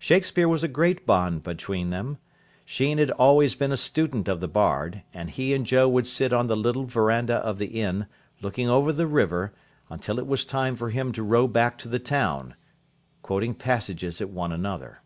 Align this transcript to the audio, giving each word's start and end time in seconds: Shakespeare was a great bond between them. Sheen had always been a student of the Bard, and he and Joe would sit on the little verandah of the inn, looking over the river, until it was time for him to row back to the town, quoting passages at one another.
Shakespeare 0.00 0.48
was 0.48 0.64
a 0.64 0.66
great 0.66 1.06
bond 1.06 1.44
between 1.44 1.90
them. 1.90 2.18
Sheen 2.64 2.98
had 2.98 3.12
always 3.12 3.54
been 3.54 3.70
a 3.70 3.76
student 3.76 4.26
of 4.26 4.40
the 4.40 4.48
Bard, 4.48 5.04
and 5.14 5.30
he 5.30 5.54
and 5.54 5.64
Joe 5.64 5.88
would 5.88 6.08
sit 6.08 6.32
on 6.32 6.48
the 6.48 6.56
little 6.56 6.86
verandah 6.86 7.36
of 7.36 7.58
the 7.58 7.68
inn, 7.80 8.06
looking 8.42 8.68
over 8.68 8.92
the 8.92 9.06
river, 9.06 9.54
until 9.88 10.18
it 10.18 10.26
was 10.26 10.44
time 10.44 10.74
for 10.74 10.90
him 10.90 11.12
to 11.12 11.22
row 11.22 11.46
back 11.46 11.78
to 11.78 11.88
the 11.88 12.00
town, 12.00 12.56
quoting 13.22 13.54
passages 13.54 14.20
at 14.20 14.30
one 14.30 14.50
another. 14.50 15.02